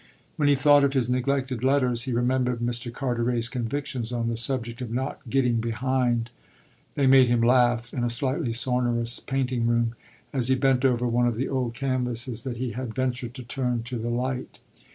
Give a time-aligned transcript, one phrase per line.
[0.35, 2.91] When he thought of his neglected letters he remembered Mr.
[2.91, 6.31] Carteret's convictions on the subject of not "getting behind";
[6.95, 9.93] they made him laugh, in the slightly sonorous painting room,
[10.33, 13.83] as he bent over one of the old canvases that he had ventured to turn
[13.83, 14.57] to the light.